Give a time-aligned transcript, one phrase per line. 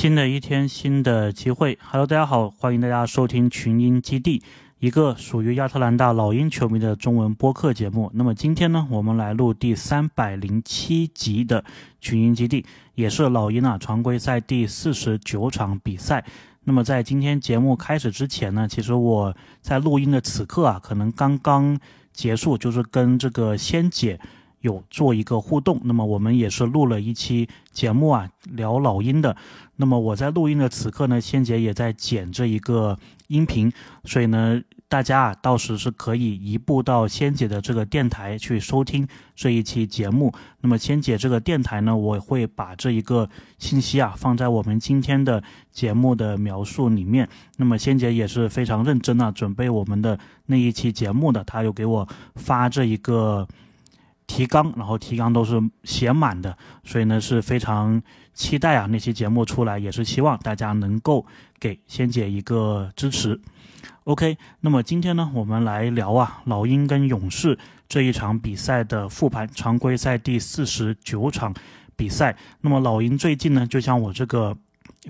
[0.00, 1.78] 新的一天，新的机会。
[1.82, 4.42] Hello，大家好，欢迎大家收听群英基地，
[4.78, 8.10] 一个属于亚特兰大老鹰球迷的中文播客节目。
[8.14, 11.62] 那么今天呢，我们来录第三百零七集的
[12.00, 12.64] 群英基地，
[12.94, 16.24] 也是老鹰啊常规赛第四十九场比赛。
[16.64, 21.78] 那么在今天节目开始之前呢，其实我在录音的此刻啊，可能刚刚
[22.10, 24.18] 结束，就是跟这个仙姐。
[24.60, 29.36] 有做一个互动，那么我们也是录了一期节目啊，聊老鹰的。
[29.76, 33.72] 那么我在录音的此刻呢，仙姐也在剪这一个音频，
[34.04, 40.30] 所以呢，大家啊，到时是可以移步到仙姐的这个电台去收听这一期节目。
[40.60, 45.42] 那么仙姐这个电台呢，我会把这一个信息啊放在我们今天的
[45.72, 47.26] 节目的描述里面。
[47.56, 53.48] 那么仙姐也是非常认真啊，准备我们的那一期节目的，她有给我发这一个。
[54.30, 58.00] 提纲，然后提纲都是写满的，所以呢是非常
[58.32, 61.26] 期待啊那期节目出来，也是希望大家能够
[61.58, 63.40] 给仙姐一个支持。
[64.04, 71.52] OK，那么今天呢我们来聊啊老鹰跟勇士这一场比赛的复盘，常规赛第四十九场
[71.96, 72.36] 比赛。
[72.60, 74.56] 那么老鹰最近呢就像我这个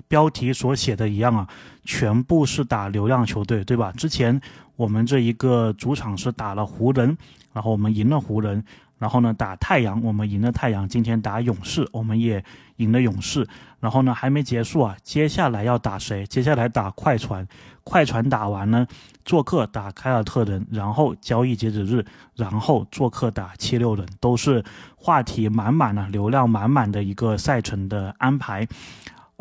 [0.07, 1.47] 标题所写的一样啊，
[1.85, 3.91] 全部是打流量球队，对吧？
[3.91, 4.41] 之前
[4.77, 7.15] 我们这一个主场是打了湖人，
[7.53, 8.65] 然后我们赢了湖人。
[9.01, 10.87] 然后呢，打太阳，我们赢了太阳。
[10.87, 12.43] 今天打勇士，我们也
[12.75, 13.47] 赢了勇士。
[13.79, 16.23] 然后呢，还没结束啊，接下来要打谁？
[16.27, 17.47] 接下来打快船，
[17.83, 18.85] 快船打完呢，
[19.25, 24.63] 做客打凯尔特人，然后交易截止日，然后做客打七六人，都是
[24.95, 28.67] 话题满满的、流量满满的一个赛程的安排。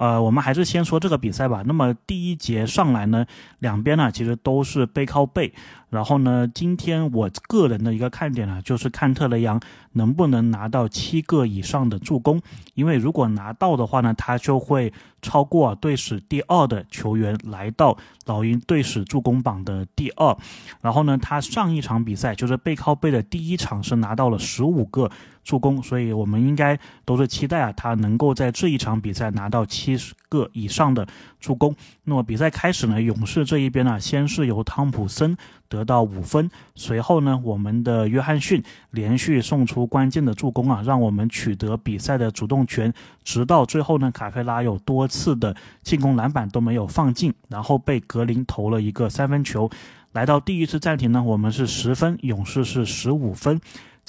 [0.00, 1.62] 呃，我们还是先说这个比赛吧。
[1.66, 3.26] 那么第一节上来呢，
[3.58, 5.52] 两边呢其实都是背靠背。
[5.90, 9.60] 然后呢，今天我个人的一个看点呢，就是看特雷杨
[9.92, 12.40] 能不能拿到七个以上的助攻。
[12.72, 17.94] 因为如果拿到的话呢，他就会超过队史第二的球员，来到
[18.24, 20.34] 老鹰队史助攻榜的第二。
[20.80, 25.10] 然后呢，他上一场比赛就是背靠背的第一场是拿到了十五个。
[25.42, 31.06] 助攻，所以我们应该都是期待啊，他能够在这一场比赛拿到七十个以上的
[31.40, 31.74] 助攻。
[32.04, 35.36] 那么比赛开始呢，勇士这一边呢，先是由汤普森
[35.68, 42.92] 得到五分，随后呢，我们的约翰逊连续送出关键的助攻啊，让我们取得比赛的主动权。
[43.24, 49.70] 直到最后呢，卡佩拉有多次的进攻篮板都没有放进，然后被格林投了一个三分球。
[50.12, 53.60] 来到第一次暂停呢，我们是十分，勇士是十五分。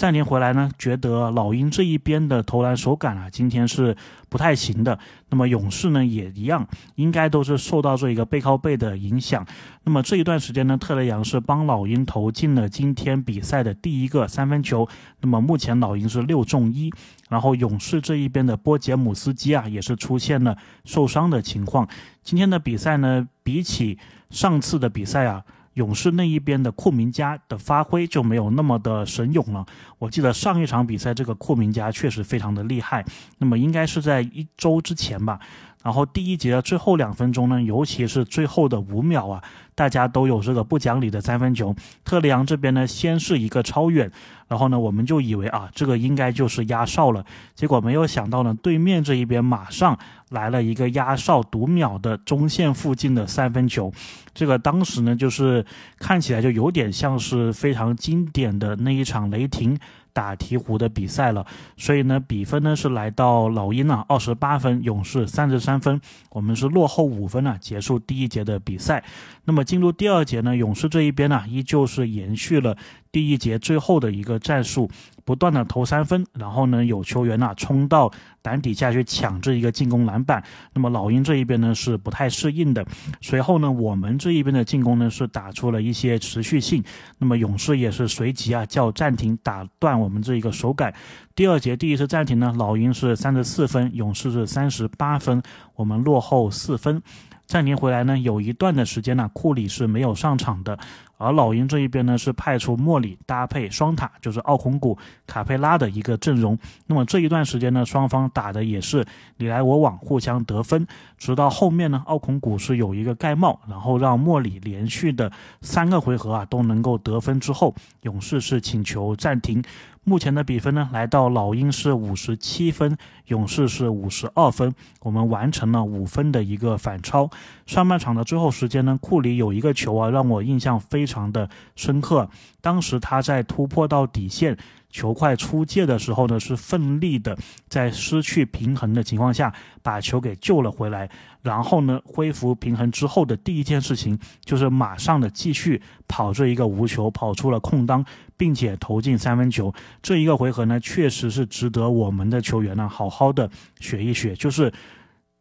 [0.01, 3.95] 暂停回来呢，觉得老鹰这一边的投篮手感啊，今天是
[4.29, 4.97] 不太行的。
[5.29, 9.45] 那么勇士呢也一样，应该都是受到这一个背靠背的影响。
[9.84, 14.90] 那么这一段时间呢，特雷杨是帮老鹰投进了今天比赛的第一个三分球。
[15.19, 16.91] 那么目前老鹰是六中一，
[17.29, 21.88] 然后勇士这一边的波杰姆斯基啊，也是出现了受伤的情况。
[22.23, 24.00] 今天的比赛呢，比起
[24.31, 25.44] 上次的比赛啊。
[25.75, 29.65] 勇士那一边的库明加的发挥就没有那么的神勇了。
[29.99, 33.05] 我记得上一场比赛，这个库明加确实非常的厉害。
[33.37, 35.39] 那么应该是在一周之前吧。
[35.83, 39.43] 然后第一节的最后两分钟呢，尤其是最后的五秒啊，
[39.75, 41.75] 大家都有这个不讲理的三分球。
[42.03, 44.11] 特里昂这边呢，先是一个超远，
[44.47, 47.25] 然后呢，我们就以为啊，这个应该就是压哨了。
[47.55, 49.97] 结果没有想到呢，对面这一边马上
[50.29, 53.91] 来了一个压哨读秒的中线附近的三分球。
[54.33, 55.65] 这个当时呢，就是
[55.99, 59.77] 看起来就有点像是非常经典的那一场雷霆。
[60.13, 61.45] 打鹈鹕的比赛了，
[61.77, 69.01] 所以呢，比分呢是来到老鹰啊二十八分，勇士三十三分，我们是落后五分啊，结束第一节的比赛。
[69.45, 72.75] 那么进入第二节呢，勇士这一边呢，依旧是延续了。
[73.11, 74.89] 第一节最后的一个战术，
[75.25, 78.09] 不断的投三分，然后呢有球员呐冲到
[78.44, 80.41] 篮底下去抢这一个进攻篮板，
[80.73, 82.85] 那么老鹰这一边呢是不太适应的。
[83.19, 86.81] 随后呢我们这一边的进攻呢是打出了一些持续性，
[87.17, 90.93] 那么勇士也是随即啊叫暂停，打断我们这一个手感。
[91.35, 95.43] 第二节第一次暂停呢，老鹰是三十四分，勇士是三十八分，
[95.75, 97.03] 我们落后四分。
[97.51, 100.79] 暂停回来呢，有一段的时间呢，库里是没有上场的，
[101.17, 106.57] 而老鹰这一边呢是派出莫里搭配双塔，就是奥孔古、卡佩拉的一个阵容。
[106.87, 109.05] 那么这一段时间呢，双方打的也是
[109.35, 110.87] 你来我往，互相得分。
[111.17, 119.61] 直到后面呢，奥孔古是有一个盖帽，然后让莫里连续的三个回合啊都能够得分之后，勇士是请求暂停。
[120.03, 127.29] 目前的比分呢，来到老鹰是五十七分，勇士是五十二分，我们完成了五分的一个反超。
[127.65, 131.21] 上半场的最后时间呢，库里有一个球啊，让我印象非常。
[131.31, 132.29] 的深刻。
[132.61, 134.57] 当时他在突破到底线。
[134.91, 137.37] 球快出界的时候呢，是奋力的
[137.69, 141.09] 在失去平衡的情况下把球给救了回来，
[141.41, 148.03] 然后呢恢复平衡之后的第一件事情就是马上的继续跑这一个无球，跑出了空当，
[148.41, 149.72] 并且投进三分球。
[150.02, 153.47] 这一个回合呢，确实是值得我们的球员呢好好的
[153.79, 154.73] 学一学，就是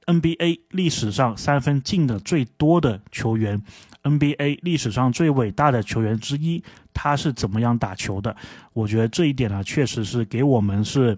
[0.04, 3.58] NBA 历史上三分进的最多的球员。
[4.02, 6.62] NBA 历史上最伟大的球员之一，
[6.92, 8.36] 他是怎么样打球的？
[8.74, 11.16] 我觉得这一点呢，确实是给我们是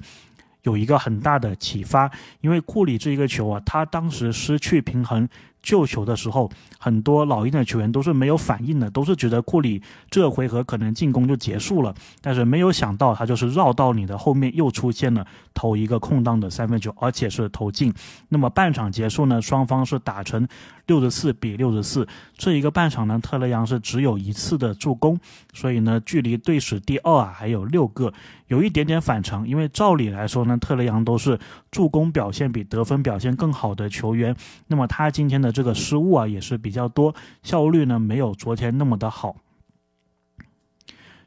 [0.62, 2.08] 有一个很大的启发。
[2.42, 5.28] 因为库里这一个球啊，他当时失去平衡。
[5.62, 9.80] 救球的时候，很多老鹰的球员都是没有反应的，都是觉得库里
[10.10, 17.94] 这回合可能进攻就结束了，但是没有想到他就是绕到你的后面，又出现了投一个空档的三分球，而且是投进。
[18.28, 20.46] 那么半场结束呢，双方是打成
[20.86, 22.06] 六十四比六十四。
[22.36, 25.18] 这一个半场呢，特雷杨是只有一次的助攻，
[25.52, 28.12] 所以呢，距离队史第二啊还有六个，
[28.52, 29.48] 有一点点反常。
[29.48, 31.38] 因为照理来说呢，特雷杨都是
[31.70, 35.52] 助攻表现比得分表现更好的球员，那么他今天的。
[35.52, 39.36] 这个失误啊也是比较多，效率呢没有昨天那么的好。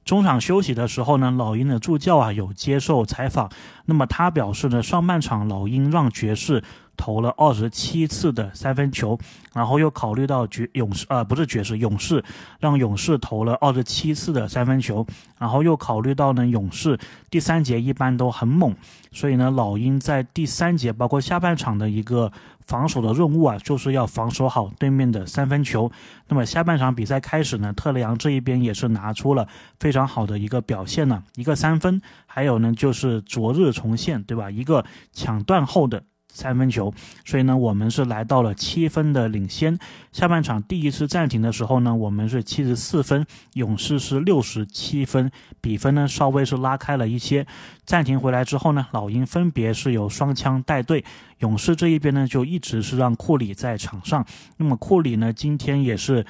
[0.04, 3.52] 中场休息的时候呢，老鹰的助教啊有接受采访，
[3.86, 6.64] 那么他表示呢，上半场老鹰让爵士。
[6.96, 9.18] 投了二十七次的三分球，
[9.54, 12.24] 然后又考虑到爵勇士，呃，不是爵士，勇士
[12.60, 15.06] 让勇士投了二十七次的三分球，
[15.38, 16.98] 然后又考虑到呢，勇士
[17.30, 18.76] 第三节一般都很猛，
[19.12, 22.32] 所以呢，老鹰在第三节包括下半场的一个
[22.66, 25.92] 防守的任务啊，就是要防守好对面的三分球。
[26.28, 29.48] 那么下半场比赛开始呢，特雷杨这一边也是拿出了
[29.80, 34.50] 非常好的一个表现呢，一个三分，还有呢就是昨日重现，对吧？
[34.50, 34.84] 一个
[35.14, 36.04] 抢断后的。
[36.36, 36.94] 三分球，
[37.24, 39.80] 所以呢，我们是来到了七分的领先。
[40.12, 47.48] 下半场第一次暂停的时候呢，我们是七十四分，勇士是六十七分，比分呢稍微是拉开了一些。
[47.86, 51.06] 暂停回来之后呢，老鹰分别是有双枪带队，
[51.40, 54.26] 勇士这一边呢就一直是让库里在场上。
[54.58, 56.26] 那么库里呢，今天也是。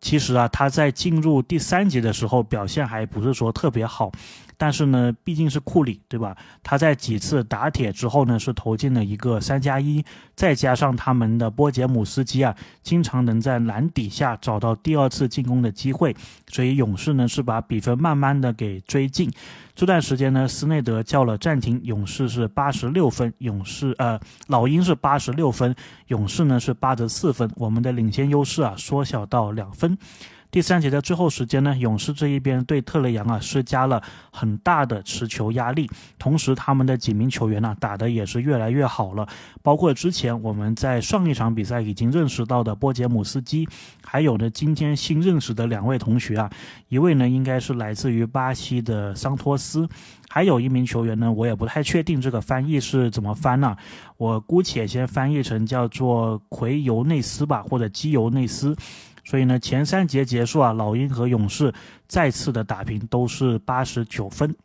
[0.00, 4.12] 其实啊，他在进入第三节的时候表现还不是说特别好，
[4.58, 6.36] 但是呢，毕竟是库里，对吧？
[6.64, 16.14] 他在几次打铁之后呢，是投进了一个三加一，再加上他们的波杰姆斯基啊，经常能在篮底下找到第二次进攻的机会，
[16.48, 19.30] 所以勇士呢是把比分慢慢的给追进。
[19.76, 24.18] 这段时间呢，斯内德叫了暂停，勇士是八十六分，勇士呃
[24.48, 25.72] 老鹰是八十六分，
[26.08, 29.96] 勇士呢是八十四分，我们的领先优势啊缩小到两分。
[30.50, 34.02] 第三节的最后时间呢，勇士这一边对特雷杨啊施加了
[34.32, 39.28] 很大的持球压力，同时他们的几名球员呢打的也是越来越好了，
[39.62, 43.68] 包括之前我们在上一场比赛已经认识到的波杰姆斯基，
[44.02, 46.50] 还有呢今天新认识的两位同学啊，
[46.88, 49.86] 一位呢应该是来自于巴西的桑托斯，
[50.30, 53.76] 还有一名球员呢，我也不太确定这个翻译是怎么翻呢，
[54.16, 58.74] 我姑且先翻译成叫做奎尤内斯吧，或者基尤内斯。
[59.28, 61.70] 所以呢，前三节结束啊，老鹰和勇士
[62.06, 64.56] 再次的打平，都是八十九分。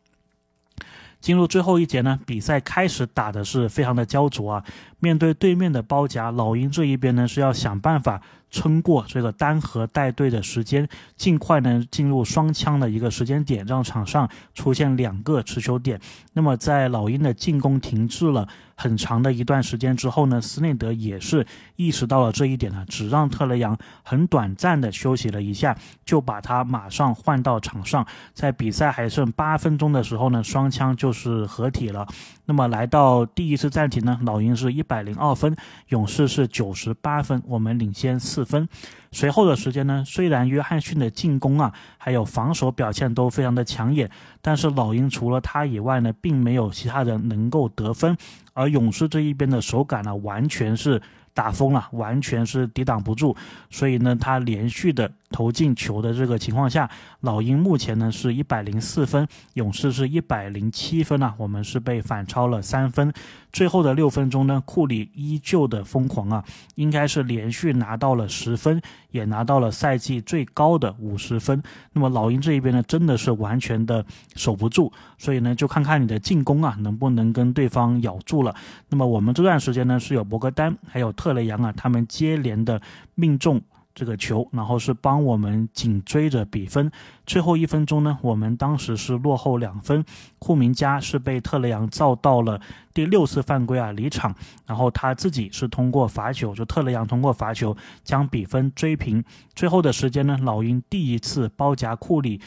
[1.20, 4.64] 进入最后一节呢，比赛开始打的是非常的焦灼啊。
[5.00, 16.00] 面对对面的包夹，老鹰这一边呢是要想办法撑过这个单核带队的时间，尽快呢进入双枪的一个时间点，让场上出现两个持球点。
[16.32, 28.06] 那么在老鹰的进攻停滞了很长的一段时间之后呢，斯内德也是意识到了这一点呢，只让特雷杨很短暂的休息了一下，就把他马上换到场上。
[28.32, 32.06] 在比赛还剩八分钟的时候呢，双枪就是合体了。
[32.46, 35.56] 那么来到第一次暂停呢，老鹰是一百零二分，
[35.88, 38.68] 勇士是九十八分，我们领先四分。
[39.12, 44.10] 随后的时间呢，虽然约翰逊的进攻啊，还有防守表现都非常的抢眼，
[44.42, 48.16] 但是老鹰除了他以外呢，并没有其他人能够得分，
[48.54, 51.02] 而勇士这一边的手感呢，完全是。
[51.36, 53.36] 打疯了，完全是抵挡不住，
[53.68, 56.88] 所以呢，他连续的投进球的这个情况下，
[57.22, 63.12] 老鹰目前呢是一百零四分，勇士是一百零七分啊，我们是被反超了三分。
[63.52, 66.44] 最后的六分钟呢，库里依旧的疯狂啊，
[66.76, 71.60] 应该是连续拿到了十分，也拿到了赛季最高的五十分。
[71.92, 78.54] 那么老鹰这一边呢，真的是完全的守不住，所以呢，就看看你的进攻啊，能不能跟对方咬住了。
[78.88, 82.80] 那么我们这段时间呢，是有博格丹还有特雷杨啊，他们接连的
[83.16, 83.60] 命中。
[83.94, 86.90] 这个球，然后是帮我们紧追着比分。
[87.26, 90.04] 最后一分钟呢，我们当时是落后两分，
[90.38, 92.60] 库明加是被特雷杨造到了
[92.92, 94.34] 第六次犯规啊离场，
[94.66, 99.24] 然后他自己是通过罚球，就特雷杨通过罚球将比分追平。
[99.54, 102.40] 最后的时间呢，老鹰第一次包夹库里。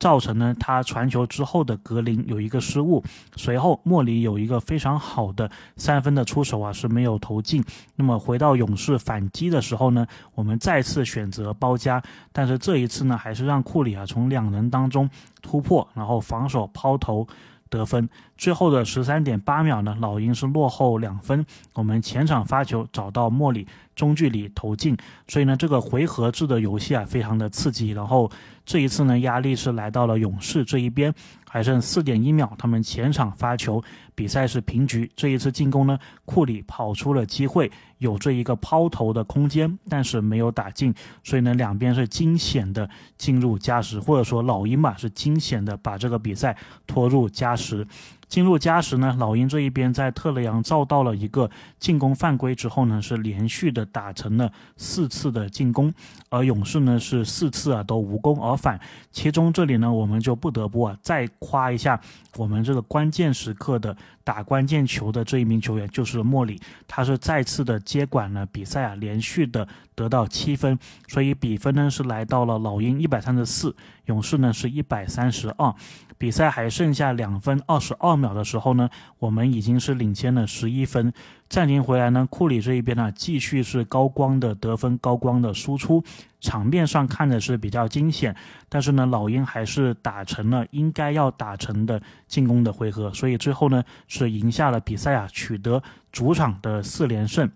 [0.00, 3.04] 造成呢，他传球之后的格林有一个失误，
[3.36, 7.62] 随后莫里有一个非常好的三分的出手啊是没有投进。
[7.94, 12.02] 那么回到勇士反击的时候呢，我们再次选择包夹，
[12.32, 15.08] 但是这一次呢，还是让库里啊从两人当中
[15.42, 17.28] 突破，然后防守抛投。
[17.70, 21.46] 得分，最后的十三点八秒呢，老鹰是落后两分。
[21.72, 24.96] 我们前场发球找到莫里，中距离投进，
[25.28, 27.92] 所以呢，这个回合制的游戏啊，非常的刺激。
[27.92, 28.30] 然后
[28.66, 31.14] 这一次呢，压力是来到了勇士这一边，
[31.52, 33.82] 还剩四点一秒，他们前场发球，
[34.14, 35.10] 比赛是平局。
[35.14, 40.92] 这一次进攻呢，库里跑出了机会，有这一个抛投的空间，但是没有打进，
[41.22, 47.56] 所以呢，两边是惊险的进入加时，或者说老鹰吧，是惊险的把这个比赛拖入加。
[47.56, 47.86] 时
[48.30, 55.92] 进入加时呢，老鹰这一边在特雷杨造到了一个进攻犯规之后呢，是连续的打成了四次的进攻，
[56.28, 58.80] 而勇士呢是四次啊都无功而返。
[59.10, 62.00] 其中这里呢，我们就不得不啊再夸一下
[62.36, 73.74] 我们这个关键时刻的打关键球的这一名球员，就是莫里，他是再次的接管了比赛啊，连续的得到七分，所以比分呢是来到了老鹰一百三十四，
[74.06, 75.74] 勇士呢是一百三十二。
[76.20, 81.10] 比赛还剩下两分二十二秒的时候呢，我们已经是领先了十一分。
[81.48, 86.04] 暂停回来呢，库里这一边呢继续是高光的得分，高光的输出，
[86.38, 88.36] 场面上看的是比较惊险。
[88.68, 97.50] 但是呢，老鹰还是打成了应该要打成的进攻的回合，所以最后呢是赢下了比赛啊，取得主场的四连胜。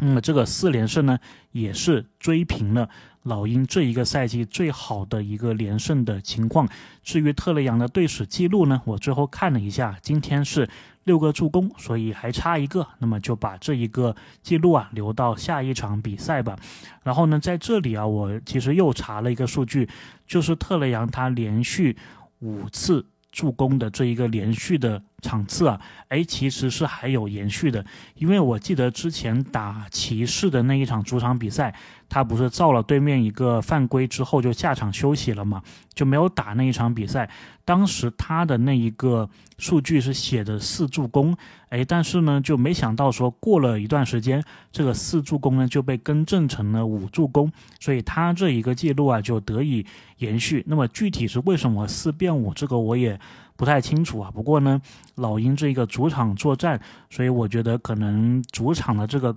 [0.00, 1.18] 那么这个四连胜呢，
[1.50, 2.88] 也是追平了。
[3.22, 6.68] 老鹰这一个赛季最好的一个连胜的情况。
[7.02, 10.68] 至于特雷杨的队史记录呢，我最后看了一下，今天是
[11.04, 16.58] 六个助攻，所以还差一个，那么就把这一个记录啊留到下一场比赛吧。
[17.02, 19.88] 然后呢，在这里啊，我其实又查了一个数据，
[20.26, 21.96] 就是特雷杨他连续
[22.40, 23.06] 五次。
[23.30, 27.84] 助攻的这一个连续的场次啊，哎，其实是还有延续的，
[28.14, 31.74] 因为我记得之前打骑士的那一场主场比赛，
[32.08, 37.28] 他不是造了对面一个犯规之后就下场休息了嘛，就没有打那一场比赛。
[37.64, 41.36] 当时他的那一个数据是写的四助攻，
[41.68, 49.84] 哎，但是呢，就没想到说过了一段时间，这个四助攻呢就被更正成了五助攻，所以他这一个记录啊就得以
[50.18, 50.64] 延续。
[50.66, 53.20] 那么具体是为什么四变五，这个我也
[53.58, 54.30] 不太清楚啊。
[54.30, 54.80] 不过呢，
[55.16, 59.34] 老鹰这个主场作战，所以我觉得可能主场的这个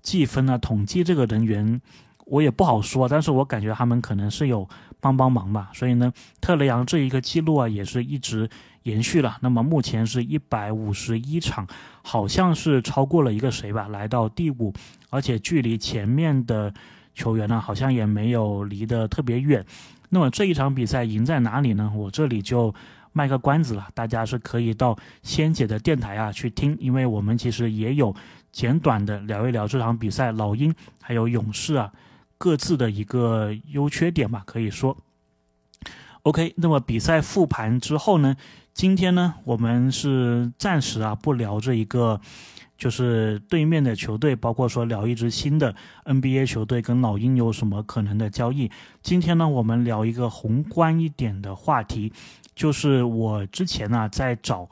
[0.00, 1.80] 计分啊、统计这个人员。
[2.24, 4.66] 我也不好说，但是我感觉他们可能是有
[5.00, 5.70] 帮帮忙吧。
[5.74, 6.10] 所以呢，
[6.40, 8.48] 特雷杨这一个记录啊，也是一直
[8.84, 9.36] 延续了。
[9.40, 11.66] 那么目前是一百五十一场，
[12.00, 14.72] 好像是超过了一个谁吧，来到第五，
[15.10, 16.72] 而且距离前面的
[17.12, 19.62] 球员呢，好像也没有离得特别远。
[20.08, 21.92] 那么这一场比赛赢在哪里呢？
[21.94, 22.72] 我这里就
[23.12, 28.14] 卖个关子了，大家是可以到仙姐的电台啊去听，因为我们其实也有
[28.50, 31.92] 简短的聊一聊这场比赛，老鹰还有勇士啊。
[32.38, 34.96] 各自的一个优缺点吧，可以说。
[36.22, 38.34] OK，那么比赛复盘之后呢，
[38.74, 42.20] 今天呢，我们是暂时啊不聊这一个，
[42.76, 45.72] 就是对面的球队，包括说聊一支新的
[46.04, 48.68] NBA 球队跟老鹰有什么可能的交易。
[49.02, 52.12] 今天呢，我们聊一个宏观一点的话题，
[52.54, 54.68] 就是我之前呢在找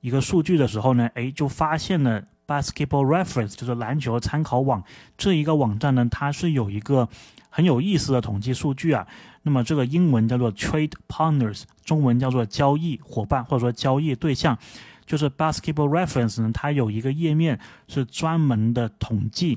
[0.00, 2.22] 一个数据的时候呢，哎，就发现了。
[2.50, 4.82] Basketball Reference 就是篮球参考网
[5.16, 7.08] 这一个网站呢，它是有一个
[7.48, 9.06] 很有意思的统计数据啊。
[9.42, 14.58] 那么这个英文叫做 Trade Partners，中文叫做交易伙伴或者说交易对象。
[15.06, 19.56] 就是 Basketball Reference 呢，它有一个页面是专门的统计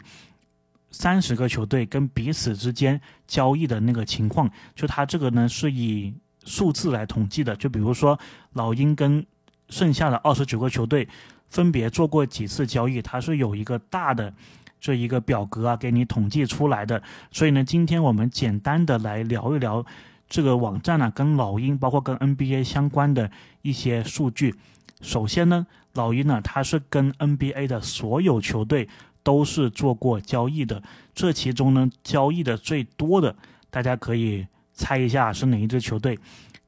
[0.91, 4.51] 三十个球队跟彼此之间交易的那个情况。
[4.75, 6.13] 就它这个呢是以
[6.45, 7.55] 数字来统计的。
[7.55, 8.19] 就比如说
[8.53, 9.25] 老鹰跟
[9.69, 11.07] 剩下的二十九个球队。
[11.50, 14.33] 分别做过几次交易，它是有一个大的
[14.79, 17.00] 这一个表格啊，给你统计出来的。
[17.29, 19.85] 所以呢，今天我们简单的来聊一聊
[20.27, 23.29] 这个网站呢，跟老鹰包括跟 NBA 相关的
[23.62, 24.55] 一些数据。
[25.01, 28.89] 首先呢，老鹰呢，它是跟 NBA 的所有球队
[29.21, 30.81] 都是做过交易的。
[31.13, 33.35] 这其中呢，交易的最多的，
[33.69, 36.20] 大家可以猜一下是哪一支球队？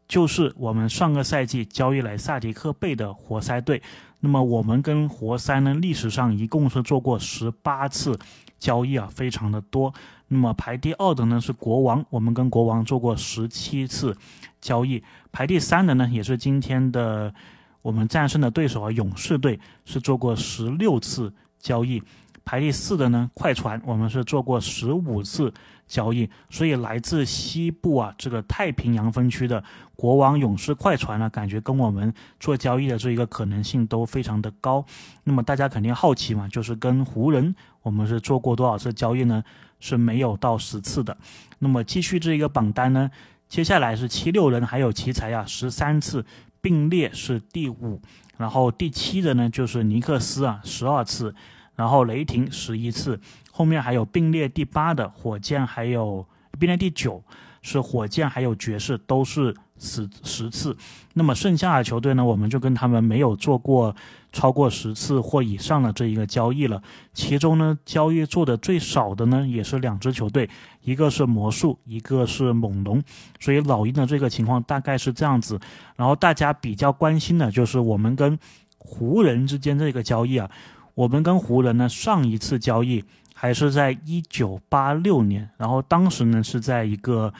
[0.07, 3.81] 就是我们上个赛季交易来萨迪克贝的活塞队。
[4.19, 8.17] 那么我们跟活塞呢，历史上一共是做过十八次
[8.59, 9.93] 交易啊，非常的多。
[10.27, 14.15] 那么排第二的呢是国王，我们跟国王做过十七次
[14.61, 15.03] 交易。
[15.31, 17.33] 排第三的呢也是今天的
[17.81, 22.01] 我们战胜的对手啊，勇士队是做过十六次交易。
[22.45, 25.51] 排第四的呢，快船，我们是做过十五次
[25.87, 29.63] 交易，所以来自西部啊这个太平洋分区的
[29.95, 34.85] 国王、勇士、快船呢，感觉跟我们做交易的这一个可能性都非常的高。
[35.23, 39.43] 那么大家肯定好奇嘛，就是跟湖人，我们是做过多少次交易呢？
[39.79, 41.17] 是没有到十次的。
[41.57, 43.09] 那么继续这一个榜单呢，
[43.49, 46.23] 接下来是七六人还有奇才啊，十三次
[46.61, 47.99] 并列是第五，
[48.37, 51.33] 然后第七的呢就是尼克斯啊，十二次。
[51.75, 53.19] 然后雷霆十一次，
[53.51, 56.25] 后面还有并列第八的火箭，还有
[56.59, 57.23] 并列第九
[57.61, 60.75] 是火箭，还有爵士都是十十次。
[61.13, 63.95] 那么剩下的球队呢，我们就跟他们没有做过
[64.31, 66.81] 超过十次或以上的这一个交易了。
[67.13, 70.49] 其中呢，交易做的最少的呢，也是两支球队，
[70.81, 73.01] 一个是魔术，一个是猛龙。
[73.39, 75.59] 所以老鹰的这个情况大概是这样子。
[75.95, 78.37] 然后大家比较关心的就是我们跟
[78.77, 80.49] 湖人之间这个交易啊。
[80.95, 87.33] 我们跟湖人呢，上一次交易还是在一九八六年，然后当时呢是在一个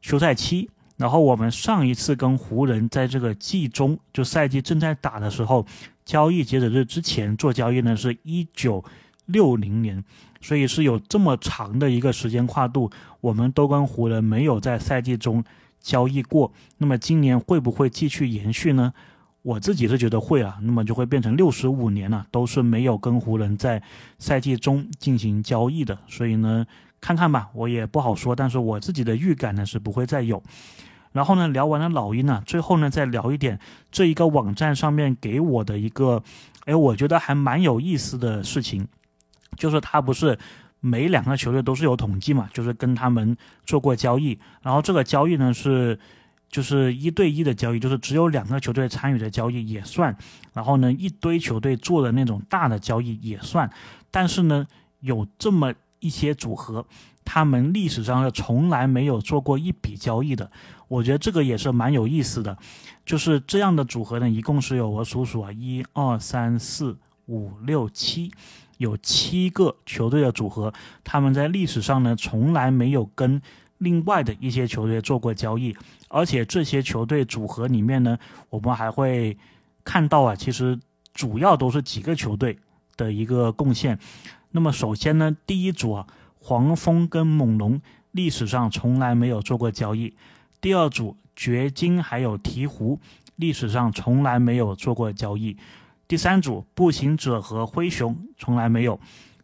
[0.00, 5.66] 休赛期，然后我们上一次跟湖人在这个季中，就赛季正在打的时候，
[6.04, 8.84] 交易截止日之前做交易呢，是一九
[9.26, 10.04] 六零年，
[10.40, 15.42] 所以是有这么长的一个时间跨度，我们都跟湖人没有在赛季中
[15.80, 18.94] 交易过，那么今年会不会继续延续呢？
[19.44, 23.82] 我自己是觉得会啊，那么就会变成六十五年了，都是没有跟湖人在
[24.18, 26.64] 赛季中进行交易的，所以呢，
[26.98, 30.42] 看看吧，我也不好说，但是我自己的预感呢是不会再有。
[31.12, 33.60] 然后呢，聊完了老鹰呢，最后呢再聊一点
[33.92, 36.22] 这一个网站上面给我的一个，
[36.64, 38.88] 哎，我觉得还蛮有意思的事情，
[39.58, 40.38] 就是他不是
[40.80, 43.36] 每两个球队都是有统计嘛，就是跟他们
[43.66, 45.98] 做过交易，然后这个交易呢是。
[46.54, 50.16] 就是一对一的交易，就是只有两个球队参与的交易也算，
[50.52, 53.68] 然后呢，一堆球队做的那种大的交易也算，
[54.12, 54.64] 但是呢，
[55.00, 56.86] 有这么一些组合，
[57.24, 60.48] 他们历史上是从来没有做过一笔交易的，
[60.86, 62.56] 我觉得这个也是蛮有意思的。
[63.04, 66.96] 就是这样的组合呢，一共是有我数数啊，一二三四
[67.26, 68.30] 五六七，
[68.78, 73.42] 有七个球队的组合，他们在历史上呢，从来没有跟。
[73.78, 75.76] 另外的一些球队做过交易，
[76.14, 78.16] 而且这些球队组合里面呢，
[78.48, 79.36] 我们还会
[79.82, 80.78] 看到啊，其实
[81.12, 82.56] 主要都是几个球队
[82.96, 83.98] 的一个贡献。
[84.52, 86.06] 那么首先呢，第一组啊，
[86.38, 90.14] 黄蜂跟猛龙历史上从来没有做过交易；
[90.60, 92.96] 第二组掘金还有鹈鹕
[93.34, 95.56] 历史上从来没有做过交易；
[96.06, 99.00] 第三组步行者和灰熊从来没有，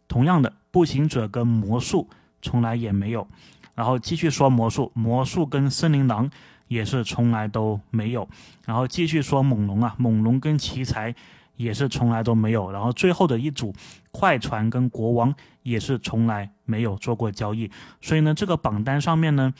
[0.07, 2.07] 同样的步行者跟魔术
[2.41, 3.27] 从来也没有。
[3.75, 6.29] 然后继续说魔术，魔术跟森林狼
[6.71, 8.25] 也是从来都没有。
[8.65, 11.13] 然后继续说猛龙啊，猛龙跟奇才
[11.57, 12.71] 也是从来都没有。
[12.71, 13.73] 然后最后的一组
[14.11, 17.69] 快船跟国王也是从来没有做过交易。
[17.99, 19.53] 所以呢，这个榜单上面呢，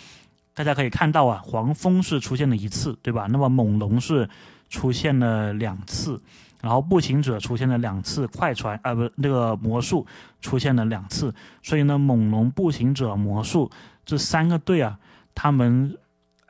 [0.54, 3.28] 大家可以看到啊，黄蜂是出现了一次，对吧？
[3.30, 4.30] 那么猛龙是
[4.70, 6.22] 出现了两次。
[6.62, 10.06] 然后步行者出现了两次，快船啊不，那个魔术
[10.42, 13.70] 出现了两次，所以呢，猛龙、步行者、魔术
[14.06, 15.00] 这三个队啊，
[15.34, 15.98] 他们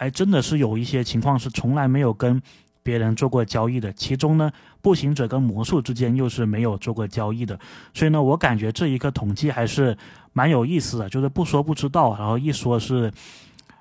[0.02, 2.42] 哎真的是有一些情况是从来没有跟
[2.82, 3.94] 别人做过交易的。
[3.94, 7.60] 其中呢，步行者跟魔术之间又是没有做过交易的，
[7.94, 9.96] 所以呢，我感觉这一个统计还是
[10.34, 13.12] 蛮有意思的，就是不说不知道，然后一说是。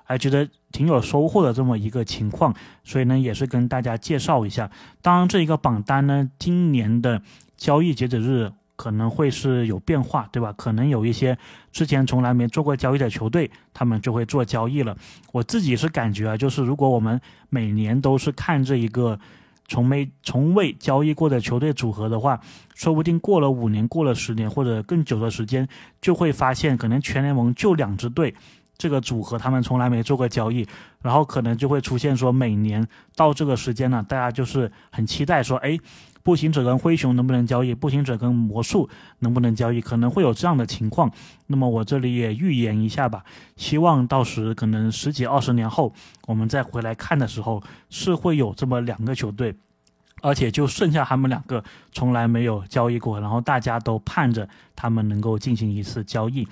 [0.03, 2.53] 还觉得挺有收获的这么一个情况，
[2.83, 4.69] 所以呢，也是跟大家介绍一下。
[5.01, 7.21] 当然，这一个榜单呢，今年的
[7.55, 8.51] 交易截止日
[8.81, 10.51] 可能会是有变化，对吧？
[10.57, 11.37] 可能有一些
[11.71, 14.97] 之前从来没做过交易的球队，他们就会做交易了。
[15.31, 19.19] 我自己是感觉啊，就是如果我们每年都是看这一个
[19.67, 22.41] 从没从未交易过的球队组合的话，
[22.73, 25.67] 说不定过了五年、过了十年或者更久的时间，
[26.01, 28.33] 就会发现可能全联盟就两支队。
[28.79, 30.65] 这个组合他们从来没做过交易，
[31.03, 35.77] 然后可能就会出现说，每年到这个时间呢，大家就是很期待说，哎，
[36.23, 37.73] 步行者跟灰熊能不能交易？
[37.73, 39.81] 步行者跟魔术能不能交易？
[39.81, 41.11] 可能会有这样的情况。
[41.47, 43.23] 那么我这里也预言一下吧，
[43.55, 45.93] 希望到时可能十几二十年后，
[46.27, 49.55] 我们再回来看的时候，是会有这么两个球队，
[50.21, 56.47] 而且就剩下他们两个从来没有交易过，然后大家都盼着他们能够进行一次交易。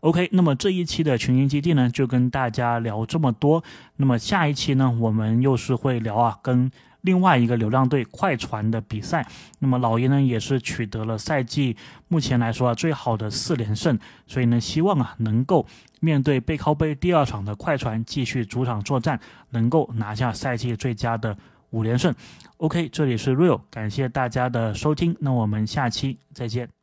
[0.00, 3.62] OK，那么这一期的群英基地呢，就跟大家聊这么多。
[3.96, 6.72] 那么下一期呢，我们又是会聊啊，跟
[7.02, 9.24] 另外一个流浪队快船的比赛。
[9.60, 11.76] 那么老鹰呢也是取得了赛季
[12.08, 15.66] 目前来说啊最好的四连胜，所以呢希望啊能够
[16.00, 21.36] 面对背靠背第二场的快船继续主场作战，能够拿下赛季最佳的
[21.70, 22.14] 五连胜。
[22.56, 26.81] OK，这里是 Real，感谢大家的收听，那我们下期再见。